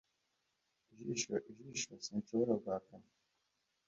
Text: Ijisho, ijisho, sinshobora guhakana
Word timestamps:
Ijisho, 0.93 1.33
ijisho, 1.51 1.91
sinshobora 2.05 2.53
guhakana 2.61 3.07